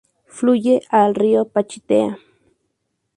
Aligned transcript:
Fluye 0.25 0.81
al 0.89 1.13
río 1.13 1.47
Pachitea. 1.47 2.17